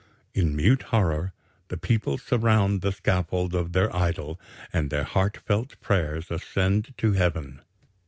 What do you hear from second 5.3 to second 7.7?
felt prayers ascend to Heaven.